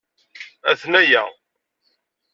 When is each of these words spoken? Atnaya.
Atnaya. 0.71 1.23